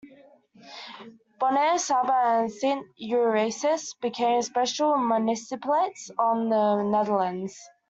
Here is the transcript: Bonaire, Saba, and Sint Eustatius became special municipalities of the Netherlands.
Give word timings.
Bonaire, 1.39 1.77
Saba, 1.77 2.39
and 2.39 2.51
Sint 2.51 2.87
Eustatius 2.97 3.93
became 4.01 4.41
special 4.41 4.97
municipalities 4.97 6.09
of 6.17 6.49
the 6.49 6.81
Netherlands. 6.81 7.55